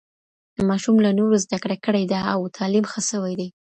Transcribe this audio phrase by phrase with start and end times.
[0.69, 3.49] ماشوم له نورو زده کړه کړې ده او تعليم ښه سوی دی.